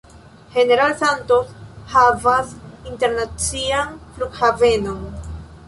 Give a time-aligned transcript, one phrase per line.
[0.55, 1.49] General Santos
[1.93, 2.55] havas
[2.93, 4.99] internacian flughavenon.